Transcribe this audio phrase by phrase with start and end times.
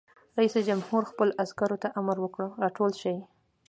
[0.37, 3.17] رئیس جمهور خپلو عسکرو ته امر وکړ؛ راټول شئ!